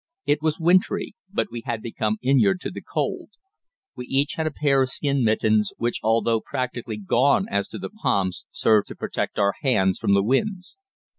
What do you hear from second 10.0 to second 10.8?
the winds.